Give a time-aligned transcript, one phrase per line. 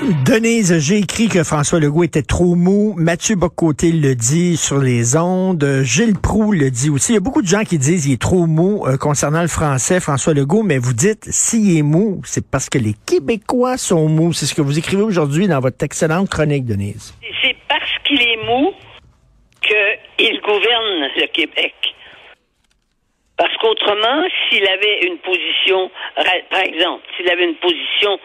[0.00, 2.94] Denise, j'ai écrit que François Legault était trop mou.
[2.96, 5.82] Mathieu Bocoté le dit sur les ondes.
[5.82, 7.12] Gilles Proux le dit aussi.
[7.12, 9.48] Il y a beaucoup de gens qui disent qu'il est trop mou euh, concernant le
[9.48, 14.08] français, François Legault, mais vous dites s'il est mou, c'est parce que les Québécois sont
[14.08, 14.32] mous.
[14.32, 17.14] C'est ce que vous écrivez aujourd'hui dans votre excellente chronique, Denise.
[17.42, 18.72] C'est parce qu'il est mou
[19.60, 21.74] qu'il gouverne le Québec.
[23.36, 25.90] Parce qu'autrement, s'il avait une position,
[26.50, 28.18] par exemple, s'il avait une position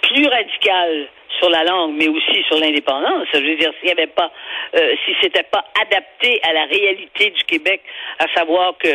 [0.00, 4.06] plus radicale sur la langue, mais aussi sur l'indépendance, je veux dire, s'il n'y avait
[4.08, 4.30] pas,
[4.76, 7.80] euh, si c'était pas adapté à la réalité du Québec,
[8.18, 8.88] à savoir que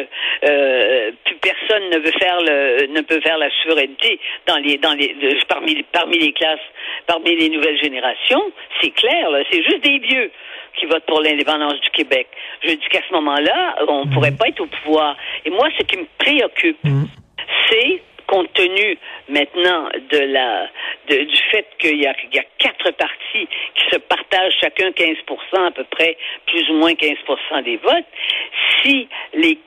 [0.46, 4.94] euh, plus personne ne veut faire le, ne peut faire la souveraineté dans les, dans
[4.94, 6.60] les, de- parmi, parmi les classes,
[7.08, 8.44] parmi les nouvelles générations,
[8.82, 10.32] c'est clair, là, c'est juste des vieux
[10.80, 12.28] qui votent pour l'indépendance du Québec.
[12.64, 15.16] Je dis qu'à ce moment-là, on ne pourrait pas être au pouvoir.
[15.46, 16.80] Et moi, ce qui me préoccupe,
[17.70, 18.98] c'est compte tenu
[19.30, 20.70] maintenant de la
[21.08, 25.68] du fait qu'il y a, il y a quatre partis qui se partagent chacun 15%
[25.68, 28.06] à peu près, plus ou moins 15% des votes,
[28.82, 29.60] si les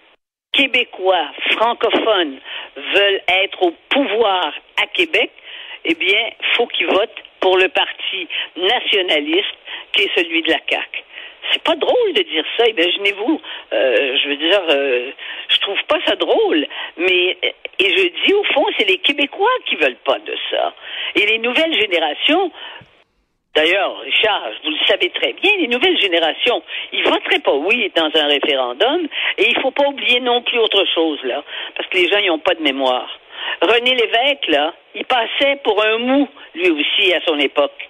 [0.53, 2.39] Québécois francophones
[2.77, 5.31] veulent être au pouvoir à Québec,
[5.85, 9.57] eh bien, faut qu'ils votent pour le parti nationaliste
[9.93, 11.05] qui est celui de la CAQ.
[11.53, 13.41] C'est pas drôle de dire ça, imaginez-vous.
[13.73, 15.11] Euh, je veux dire, euh,
[15.49, 17.39] je trouve pas ça drôle, mais
[17.79, 20.75] et je dis au fond, c'est les Québécois qui veulent pas de ça.
[21.15, 22.51] Et les nouvelles générations,
[23.57, 26.63] D'ailleurs, Richard, vous le savez très bien, les nouvelles générations,
[26.93, 29.09] ils voteraient pas oui dans un référendum,
[29.39, 31.43] et il faut pas oublier non plus autre chose, là,
[31.75, 33.09] parce que les gens, ils n'ont pas de mémoire.
[33.63, 37.89] René Lévesque, là, il passait pour un mou, lui aussi, à son époque.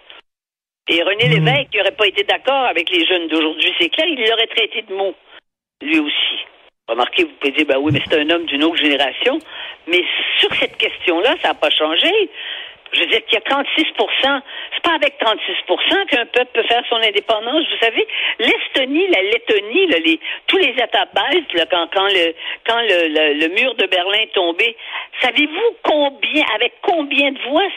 [0.88, 4.18] Et René Lévesque, il n'aurait pas été d'accord avec les jeunes d'aujourd'hui, c'est clair, il
[4.18, 5.14] l'aurait traité de mou,
[5.82, 6.38] lui aussi.
[6.88, 9.40] Remarquez, vous pouvez dire, ben oui, mais c'est un homme d'une autre génération.
[9.88, 10.04] Mais
[10.38, 12.10] sur cette question-là, ça n'a pas changé.
[12.96, 14.40] Je veux dire qu'il y a 36%
[14.74, 17.64] c'est pas avec 36% qu'un peuple peut faire son indépendance.
[17.70, 18.06] Vous savez,
[18.38, 22.34] l'Estonie, la Lettonie, là, les, tous les États baltes, là, quand, quand, le,
[22.66, 24.76] quand le, le, le mur de Berlin est tombé,
[25.20, 27.68] savez-vous combien, avec combien de voix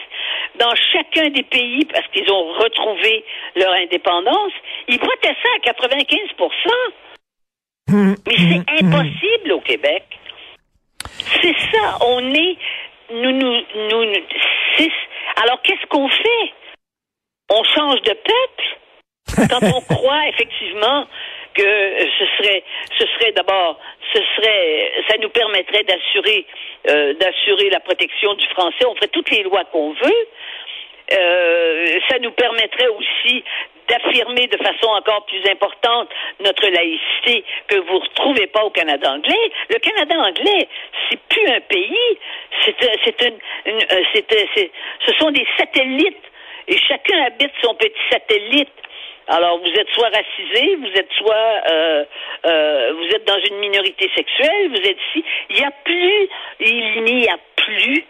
[0.58, 3.24] dans chacun des pays, parce qu'ils ont retrouvé
[3.56, 4.52] leur indépendance,
[4.88, 6.70] ils votaient ça à 95%
[7.92, 10.04] mais c'est impossible au Québec.
[11.42, 11.98] C'est ça.
[12.02, 12.56] On est.
[13.12, 14.26] Nous, nous, nous, nous-
[15.42, 16.52] alors, qu'est-ce qu'on fait?
[17.50, 19.48] On change de peuple?
[19.50, 21.06] Quand on croit effectivement
[21.54, 22.62] que ce serait,
[22.98, 23.78] ce serait d'abord,
[24.14, 26.46] ce serait, ça nous permettrait d'assurer,
[26.88, 28.84] euh, d'assurer la protection du français.
[28.86, 30.28] On ferait toutes les lois qu'on veut.
[31.12, 33.42] Euh, ça nous permettrait aussi
[33.90, 36.08] d'affirmer de façon encore plus importante
[36.40, 39.50] notre laïcité que vous ne retrouvez pas au Canada anglais.
[39.68, 40.68] Le Canada anglais,
[41.10, 42.18] c'est plus un pays,
[42.64, 43.30] c'est euh, c'est euh,
[43.66, 44.02] euh,
[44.54, 44.70] c'est-
[45.06, 46.24] ce sont des satellites
[46.68, 48.68] et chacun habite son petit satellite.
[49.26, 51.62] Alors vous êtes soit racisé, vous êtes soit
[52.98, 55.24] vous êtes dans une minorité sexuelle, vous êtes ici.
[55.50, 56.28] Il n'y a plus,
[56.60, 58.04] il n'y a plus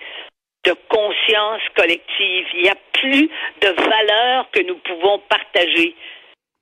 [0.64, 2.46] de conscience collective.
[2.54, 3.30] Il n'y a plus
[3.62, 5.94] de valeurs que nous pouvons partager.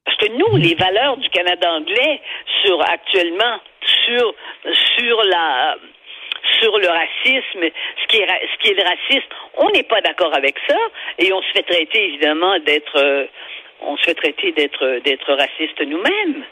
[0.05, 2.21] Parce que nous, les valeurs du Canada anglais
[2.63, 3.61] sur actuellement
[4.07, 4.35] sur
[4.97, 5.77] sur la
[6.61, 7.71] sur le racisme,
[8.03, 9.29] ce qui est ce qui est le racisme,
[9.59, 10.79] on n'est pas d'accord avec ça
[11.19, 13.27] et on se fait traiter évidemment d'être euh,
[13.81, 16.45] on se fait traiter d'être d'être raciste nous-mêmes.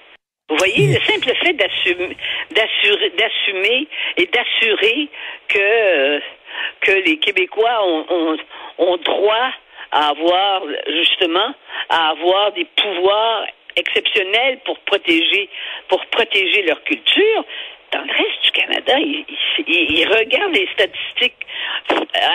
[0.48, 2.16] Vous voyez, le simple fait d'assumer,
[3.18, 5.08] d'assumer et d'assurer
[5.48, 6.20] que euh,
[6.80, 8.36] que les Québécois ont, ont,
[8.78, 9.52] ont droit
[9.92, 11.54] à avoir justement
[11.88, 15.48] à avoir des pouvoirs exceptionnels pour protéger
[15.88, 17.44] pour protéger leur culture.
[17.92, 21.46] Dans le reste du Canada, ils, regardent les statistiques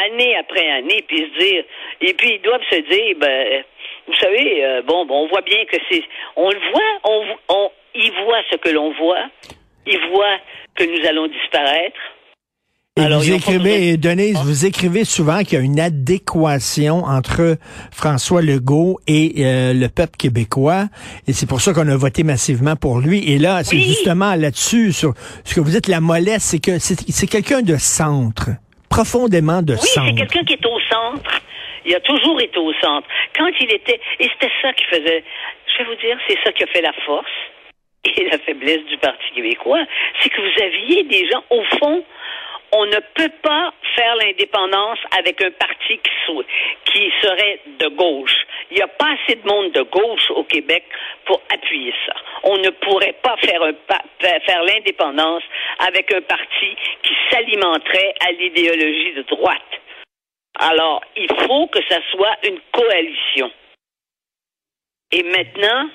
[0.05, 1.63] année après année, puis se dire,
[1.99, 3.63] et puis ils doivent se dire, ben,
[4.07, 6.03] vous savez, euh, bon, bon, on voit bien que c'est,
[6.37, 9.25] on le voit, on, on, ils voient ce que l'on voit,
[9.85, 10.39] ils voient
[10.75, 11.99] que nous allons disparaître.
[12.97, 17.55] Et Alors, vous écrivez, et Denise, vous écrivez souvent qu'il y a une adéquation entre
[17.93, 20.87] François Legault et euh, le peuple québécois,
[21.25, 23.31] et c'est pour ça qu'on a voté massivement pour lui.
[23.31, 23.83] Et là, c'est Oui.
[23.83, 25.13] justement là-dessus, sur
[25.45, 28.49] ce que vous dites, la mollesse, c'est que c'est quelqu'un de centre,
[28.89, 30.13] profondément de Oui, c'est centre.
[30.17, 31.31] quelqu'un qui est au centre.
[31.85, 33.07] Il a toujours été au centre.
[33.37, 35.23] Quand il était, et c'était ça qui faisait,
[35.65, 37.31] je vais vous dire, c'est ça qui a fait la force
[38.03, 39.79] et la faiblesse du Parti québécois,
[40.21, 42.03] c'est que vous aviez des gens, au fond,
[42.73, 45.99] on ne peut pas faire l'indépendance avec un parti
[46.85, 48.45] qui, serait de gauche.
[48.69, 50.83] Il n'y a pas assez de monde de gauche au Québec
[51.25, 52.13] pour appuyer ça.
[52.43, 53.61] On ne pourrait pas faire,
[54.19, 55.43] faire l'indépendance
[55.79, 59.61] avec un parti qui s'alimenterait à l'idéologie de droite.
[60.59, 63.51] Alors, il faut que ça soit une coalition.
[65.11, 65.89] Et maintenant,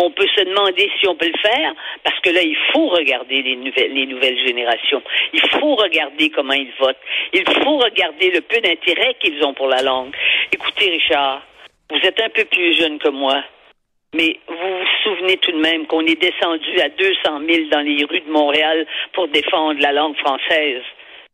[0.00, 1.74] on peut se demander si on peut le faire,
[2.04, 5.02] parce que là, il faut regarder les nouvelles, les nouvelles générations.
[5.32, 6.96] Il faut regarder comment ils votent.
[7.32, 10.14] Il faut regarder le peu d'intérêt qu'ils ont pour la langue.
[10.52, 11.42] Écoutez, Richard,
[11.90, 13.42] vous êtes un peu plus jeune que moi,
[14.14, 18.04] mais vous vous souvenez tout de même qu'on est descendu à 200 000 dans les
[18.04, 20.82] rues de Montréal pour défendre la langue française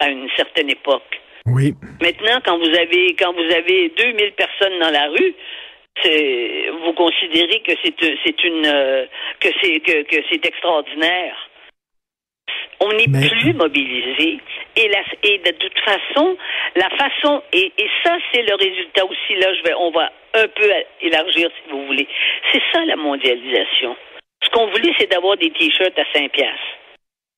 [0.00, 1.20] à une certaine époque.
[1.46, 1.74] Oui.
[2.02, 5.34] Maintenant, quand vous avez quand vous avez 2000 personnes dans la rue,
[6.84, 7.94] vous considérez que c'est
[8.24, 9.06] c'est une euh,
[9.40, 11.36] que c'est que, que c'est extraordinaire.
[12.80, 14.38] On n'est Mais- plus mobilisé
[14.76, 16.36] et la, et de toute façon
[16.76, 20.46] la façon et, et ça c'est le résultat aussi là je vais on va un
[20.48, 20.70] peu
[21.00, 22.06] élargir si vous voulez.
[22.52, 23.96] C'est ça la mondialisation.
[24.42, 26.60] Ce qu'on voulait c'est d'avoir des t-shirts à 5 piastres.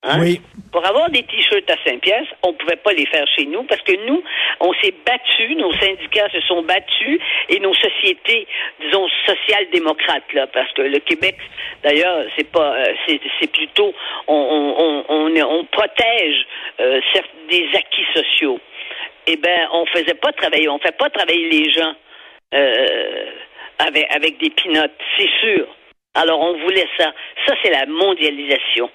[0.04, 0.20] Hein?
[0.20, 0.40] Oui.
[0.70, 3.80] Pour avoir des t-shirts à 5 pièces, on pouvait pas les faire chez nous parce
[3.82, 4.22] que nous,
[4.60, 8.46] on s'est battus, nos syndicats se sont battus et nos sociétés,
[8.80, 11.36] disons, social-démocrates, là, parce que le Québec,
[11.82, 13.92] d'ailleurs, c'est pas, euh, c'est, plutôt,
[14.28, 16.46] on, on, on, on, est- on protège
[16.80, 17.00] euh,
[17.50, 18.60] des acquis sociaux.
[19.26, 21.92] Eh ben, on faisait pas travailler, on fait pas travailler les gens
[22.54, 23.30] euh,
[23.80, 25.66] avec, avec des pinottes, c'est sûr.
[26.14, 27.12] Alors, on voulait ça.
[27.46, 28.90] Ça, c'est la mondialisation.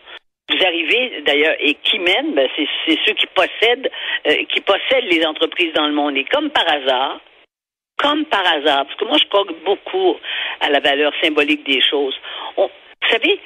[0.53, 3.89] Vous arrivez d'ailleurs et qui mène, ben, c'est, ceux qui possèdent,
[4.27, 6.15] euh, qui possèdent les entreprises dans le monde.
[6.17, 7.19] Et comme par hasard,
[7.97, 10.17] comme par hasard, parce que moi je crois beaucoup
[10.59, 12.15] à la valeur symbolique des choses.
[12.57, 12.69] Vous
[13.09, 13.39] savez,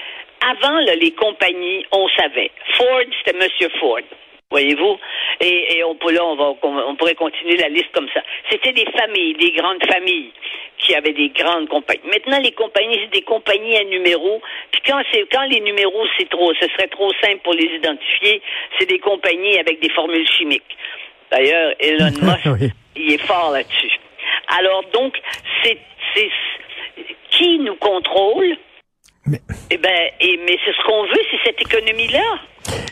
[0.46, 2.52] avant les compagnies, on savait.
[2.74, 4.02] Ford, c'était Monsieur Ford.
[4.50, 4.98] Voyez-vous?
[5.42, 8.22] Et, là, on on pourrait continuer la liste comme ça.
[8.50, 10.32] C'était des familles, des grandes familles
[10.80, 12.02] qui avaient des grandes compagnies.
[12.06, 14.42] Maintenant, les compagnies, c'est des compagnies à numéros.
[14.72, 18.42] Puis quand c'est quand les numéros, c'est trop, ce serait trop simple pour les identifier,
[18.78, 20.78] c'est des compagnies avec des formules chimiques.
[21.32, 22.70] D'ailleurs, Elon Musk, Oui.
[22.96, 23.92] il est fort là-dessus.
[24.60, 25.18] Alors donc,
[25.64, 25.78] c'est
[26.16, 26.30] c'est
[27.32, 28.56] qui nous contrôle?
[29.28, 29.42] Mais-
[29.72, 29.90] Eh ben,
[30.22, 32.22] et, mais c'est ce qu'on veut, c'est cette économie-là.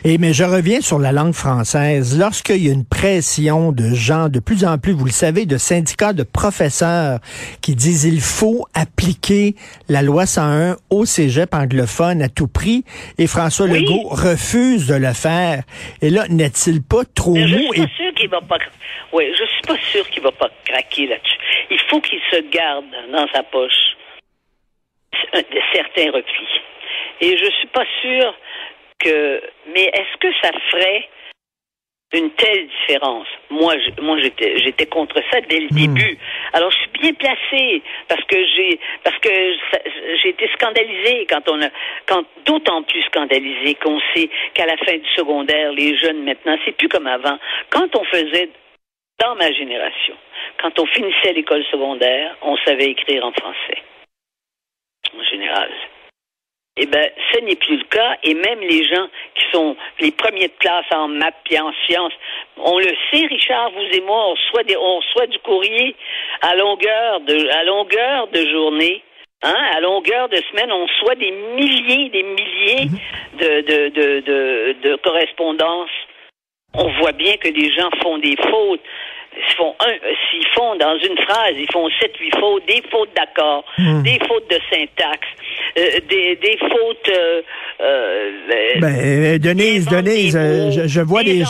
[0.04, 2.18] Et mais je reviens sur la langue française.
[2.18, 5.58] Lorsqu'il y a une pression de gens de plus en plus, vous le savez, de
[5.58, 7.18] syndicats de professeurs
[7.60, 9.54] qui disent il faut appliquer
[9.90, 12.84] la loi 101 au cégep anglophone à tout prix,
[13.18, 13.80] et François Oui.
[13.80, 15.62] Legault refuse de le faire.
[16.00, 18.58] Et là, n'est-il pas trop Mais je mou suis et pas sûr qu'il va pas.
[19.12, 21.38] Oui, je suis pas sûr qu'il va pas craquer là-dessus.
[21.70, 23.72] Il faut qu'il se garde dans sa poche
[25.34, 26.60] de certains replis.
[27.20, 28.34] Et je suis pas sûr
[28.98, 29.42] que.
[29.74, 31.08] Mais est-ce que ça ferait
[32.12, 33.26] une telle différence?
[33.50, 36.16] Moi, je- moi, j'étais, j'étais contre ça dès le début.
[36.52, 39.28] Alors, je suis bien placée parce que j'ai, parce que
[40.22, 41.68] j'ai été scandalisée quand on a,
[42.06, 46.76] quand d'autant plus scandalisée qu'on sait qu'à la fin du secondaire, les jeunes maintenant, c'est
[46.76, 47.38] plus comme avant.
[47.70, 48.50] Quand on faisait
[49.18, 50.14] dans ma génération,
[50.62, 53.82] quand on finissait l'école secondaire, on savait écrire en français.
[56.78, 60.48] Eh ben, ce n'est plus le cas, et même les gens qui sont les premiers
[60.48, 62.12] de classe en maths et en sciences,
[62.58, 65.96] on le sait, Richard, vous et moi, on reçoit, des, on reçoit du courrier
[66.42, 69.02] à longueur de, à longueur de journée.
[69.42, 72.88] Hein, à longueur de semaine, on reçoit des milliers, des milliers
[73.38, 75.90] de, de, de, de, de correspondances.
[76.74, 78.82] On voit bien que les gens font des fautes.
[79.58, 79.92] Font un,
[80.30, 83.64] s'ils font dans une phrase, ils font sept, huit fautes, des fautes d'accord,
[84.02, 85.45] des fautes de syntaxe, euh,
[85.76, 87.10] des, des fautes.
[87.10, 87.42] Euh,
[87.80, 88.30] euh,
[88.80, 91.44] Ben, euh, Denise, Denise, euh, je, je vois des,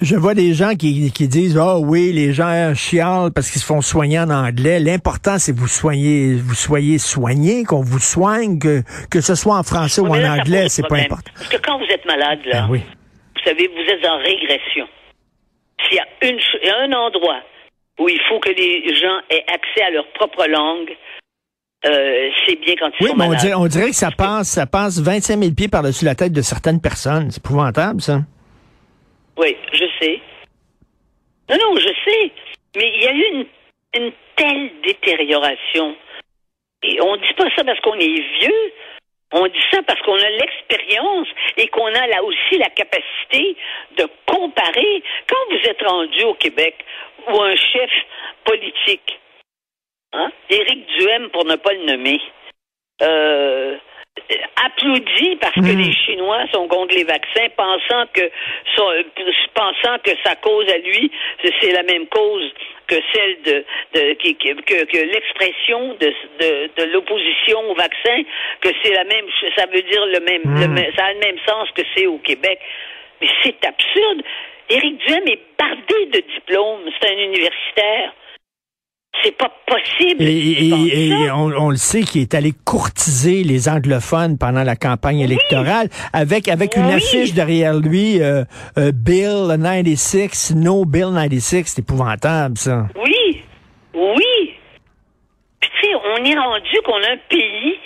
[0.00, 3.66] je vois des gens qui, qui disent, ah oui, les gens chialent parce qu'ils se
[3.66, 4.78] font soigner en anglais.
[4.78, 9.56] L'important, c'est que vous soyez, vous soyez soigné, qu'on vous soigne, que, que ce soit
[9.56, 11.30] en français ou Mais en là, anglais, c'est pas important.
[11.34, 12.80] Parce que quand vous êtes malade, là, oui.
[12.80, 14.86] vous savez, vous êtes en régression.
[15.88, 16.38] S'il y a une,
[16.90, 17.40] un endroit
[17.98, 20.94] où il faut que les gens aient accès à leur propre langue,
[21.84, 23.40] euh, c'est bien quand ils Oui, sont mais on malades.
[23.42, 26.42] dirait, on dirait que ça passe, ça passe 25 000 pieds par-dessus la tête de
[26.42, 27.30] certaines personnes.
[27.30, 28.20] C'est épouvantable, ça.
[29.36, 30.20] Oui, je sais.
[31.50, 32.32] Non, non, je sais.
[32.76, 33.46] Mais il y a eu une,
[34.02, 35.94] une telle détérioration.
[36.82, 38.72] Et on dit pas ça parce qu'on est vieux.
[39.32, 43.56] On dit ça parce qu'on a l'expérience et qu'on a là aussi la capacité
[43.98, 45.02] de comparer.
[45.28, 46.76] Quand vous êtes rendu au Québec
[47.28, 47.90] ou un chef
[48.44, 49.18] politique,
[50.12, 52.20] hein, Éric Duhem pour ne pas le nommer,
[53.02, 53.76] euh,
[54.64, 55.78] applaudi parce que Mhm.
[55.82, 58.30] les Chinois sont contre les vaccins, pensant que
[58.74, 59.04] son-
[59.54, 61.10] pensant que sa cause à lui,
[61.60, 62.50] c'est- la même cause
[62.86, 66.06] que celle de, que, que l'expression de,
[66.40, 68.22] de, de l'opposition au vaccin,
[68.60, 70.74] que c'est la même, ça veut dire le même, le Mhm.
[70.74, 72.58] même- ça a le même sens que c'est au Québec.
[73.20, 74.22] Mais c'est absurde.
[74.70, 76.90] Éric Duhem est bardé de diplômes.
[77.00, 78.12] C'est un universitaire.
[79.22, 80.22] C'est pas possible.
[80.22, 85.88] Et, on, on le sait qu'il est allé courtiser les anglophones pendant la campagne électorale
[86.12, 88.44] avec avec une affiche derrière lui euh,
[88.78, 92.86] euh, Bill 96, No Bill 96, c'est épouvantable ça.
[92.96, 93.42] Oui,
[93.94, 94.54] oui.
[95.60, 97.78] Puis tu sais, on est rendu qu'on a un pays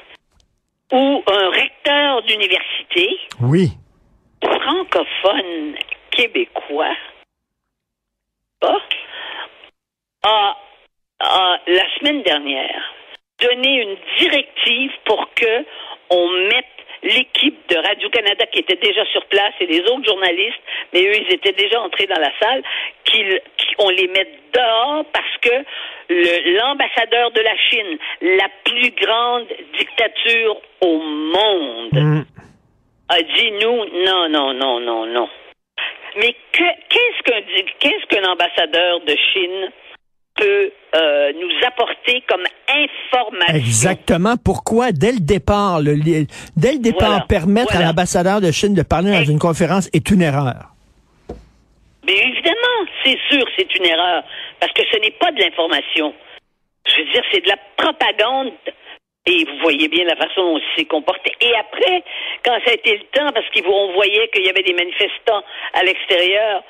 [0.93, 3.09] où un recteur d'université
[3.41, 3.71] Oui.
[4.43, 5.75] francophone
[6.11, 6.95] québécois
[8.63, 8.77] a,
[10.25, 10.57] a,
[11.21, 12.95] a, la semaine dernière
[13.41, 15.65] donné une directive pour que
[16.11, 16.67] on mette
[17.03, 20.61] l'équipe de Radio-Canada qui était déjà sur place et les autres journalistes,
[20.93, 22.63] mais eux, ils étaient déjà entrés dans la salle,
[23.79, 25.65] qu'on les mette dehors parce que
[26.59, 29.47] l'ambassadeur de la Chine, la plus grande
[29.79, 32.23] dictature au monde, Mm.
[33.09, 35.29] a dit nous, non, non, non, non, non.
[36.17, 39.71] Mais qu'un qu'est-ce qu'un ambassadeur de Chine
[40.41, 43.55] peut euh, nous apporter comme information?
[43.55, 44.35] Exactement.
[44.43, 45.95] Pourquoi, dès le départ, le,
[46.57, 47.27] dès le départ, Voilà.
[47.29, 50.73] permettre à l'ambassadeur de Chine de parler dans une conférence est une erreur.
[52.07, 54.25] Mais évidemment, c'est sûr, c'est une erreur,
[54.59, 56.13] parce que ce n'est pas de l'information.
[56.87, 58.53] Je veux dire, c'est de la propagande.
[59.27, 61.31] Et vous voyez bien la façon dont il s'est comporté.
[61.43, 62.03] Et après,
[62.43, 65.43] quand ça a été le temps, parce qu'on voyait qu'il y avait des manifestants
[65.75, 66.65] à l'extérieur,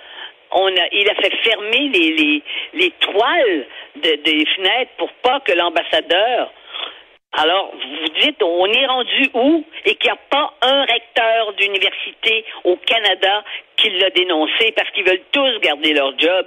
[0.53, 2.43] on a, il a fait fermer les, les,
[2.75, 3.67] les toiles
[3.97, 6.53] de- des fenêtres pour pas que l'ambassadeur
[7.33, 9.65] alors, vous dites, on est rendu où?
[9.85, 13.45] Et qu'il n'y a pas un recteur d'université au Canada
[13.77, 16.47] qui l'a dénoncé parce qu'ils veulent tous garder leur job.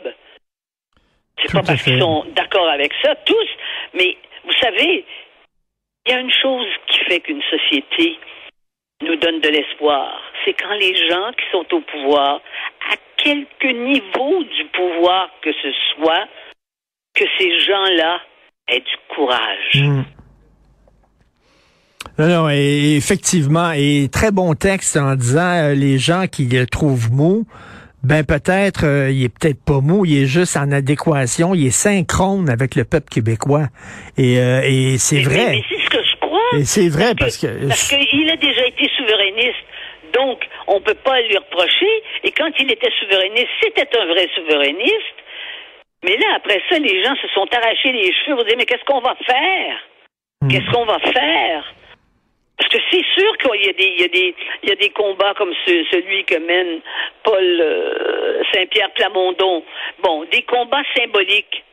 [1.42, 3.48] C'est pas parce qu'ils sont d'accord avec ça, tous,
[3.94, 5.06] mais vous savez,
[6.06, 8.20] il y a une chose qui fait qu'une société
[9.04, 10.20] nous donne de l'espoir.
[10.46, 12.42] C'est quand les gens qui sont au pouvoir,
[12.92, 16.28] à quelque niveau du pouvoir que ce soit,
[17.16, 18.20] que ces gens-là
[18.68, 19.76] aient du courage.
[19.76, 20.02] Mm.
[22.20, 26.68] Non, non, et effectivement, et très bon texte en disant euh, les gens qui le
[26.68, 27.46] trouvent mou,
[28.04, 31.72] ben peut-être euh, il est peut-être pas mou, il est juste en adéquation, il est
[31.72, 33.68] synchrone avec le peuple québécois.
[34.18, 35.36] Et, euh, et c'est Mais- vrai.
[35.38, 36.60] Mais, mais c'est ce que je crois.
[36.60, 38.90] Et c'est vrai parce que Parce qu'il a déjà été
[39.34, 39.66] souverainiste.
[40.14, 42.04] Donc, on peut pas lui reprocher.
[42.24, 45.18] Et quand il était souverainiste, c'était un vrai souverainiste.
[46.04, 48.84] Mais là, après ça, les gens se sont arrachés les cheveux pour dire, mais qu'est-ce
[48.86, 49.80] qu'on va faire?
[50.42, 50.48] Hmm.
[50.50, 51.74] Qu'est-ce qu'on va faire?
[52.58, 54.76] Parce que c'est sûr qu'il y a des, il y a des, il y a
[54.76, 56.82] des combats comme ce- celui que mène
[57.24, 59.64] Paul euh, Saint-Pierre Plamondon.
[60.04, 61.64] Bon, des combats symboliques.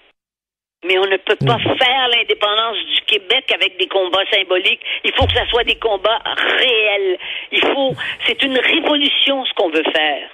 [0.86, 4.80] Mais on ne peut pas faire l'indépendance du Québec avec des combats symboliques.
[5.04, 6.18] Il faut que ça soit des combats
[6.58, 7.18] réels.
[7.52, 7.94] Il faut,
[8.26, 10.28] c'est une révolution ce qu'on veut faire.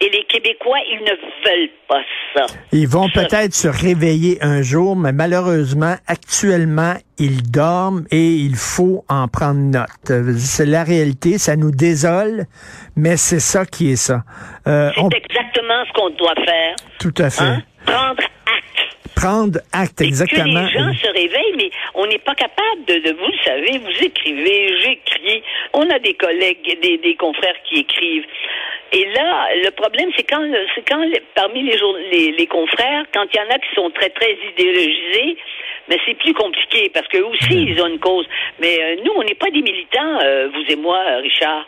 [0.00, 1.12] Et les Québécois, ils ne
[1.48, 2.02] veulent pas
[2.34, 2.46] ça.
[2.72, 9.04] Ils vont peut-être se réveiller un jour, mais malheureusement, actuellement, ils dorment et il faut
[9.08, 10.36] en prendre note.
[10.36, 12.44] C'est la réalité, ça nous désole,
[12.96, 14.24] mais c'est ça qui est ça.
[14.66, 16.74] Euh, C'est on- exactement ce qu'on doit faire.
[16.98, 17.44] tout à fait.
[17.44, 17.62] Hein?
[17.86, 18.22] Prendre.
[19.14, 20.44] Prendre acte Et exactement.
[20.44, 24.04] que les gens se réveillent, mais on n'est pas capable de, de- vous savez, vous
[24.04, 25.42] écrivez, j'écris,
[25.72, 28.24] on a des collègues, des, des confrères qui écrivent.
[28.92, 30.44] Et là, le problème, c'est quand,
[30.74, 31.02] c'est quand
[31.34, 34.36] parmi les, jour- les, les confrères, quand il y en a qui sont très, très
[34.52, 35.36] idéologisés,
[35.88, 38.26] mais c'est plus compliqué parce que aussi, ils ont une cause.
[38.60, 41.66] Mais euh, nous, on n'est pas des militants, euh, vous et moi, euh, Richard.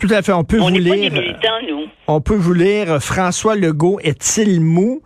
[0.00, 0.32] Tout à fait.
[0.32, 1.12] On peut On vous n'est pas des lire.
[1.12, 1.86] militants, nous.
[2.08, 5.02] On peut vous lire François Legault est-il mou?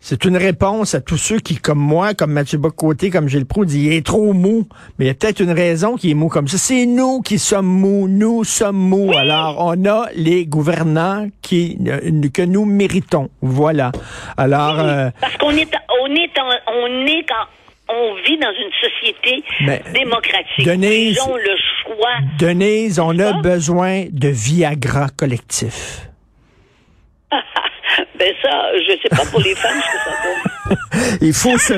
[0.00, 3.66] C'est une réponse à tous ceux qui, comme moi, comme Mathieu Bocoté, comme Gilles Proulx,
[3.72, 4.66] disent il est trop mou.
[4.98, 6.56] Mais il y a peut-être une raison qui est mou comme ça.
[6.56, 8.06] C'est nous qui sommes mous.
[8.08, 9.12] Nous sommes mous.
[9.16, 11.98] Alors, on a les gouvernants qui, euh,
[12.32, 13.28] que nous méritons.
[13.42, 13.90] Voilà.
[14.36, 15.68] Alors, euh, Parce qu'on est,
[16.02, 17.46] on est, en, on est quand
[17.90, 20.64] on vit dans une société Mais, démocratique.
[20.64, 22.14] Denise- Ils ont le choix.
[22.38, 26.08] Denise, on a besoin de Viagra collectif.
[28.18, 30.38] Ben ça, je sais pas pour les femmes ce que ça donne.
[31.20, 31.74] Il faut se,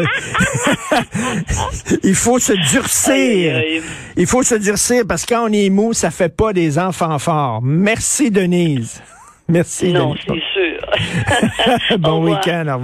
[2.02, 3.12] il faut se durcir.
[3.14, 3.82] Aïe, aïe.
[4.16, 7.18] Il faut se durcir parce que quand on est mou, ça fait pas des enfants
[7.18, 7.60] forts.
[7.62, 9.02] Merci Denise.
[9.48, 11.98] Merci Non, c'est sûr.
[11.98, 12.80] Bon week-end, au revoir.